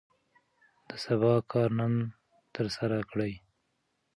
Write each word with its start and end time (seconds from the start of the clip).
د 0.87 0.89
سبا 1.03 1.33
کار 1.51 1.69
نن 1.79 1.93
ترسره 2.55 2.99
کړئ. 3.09 3.33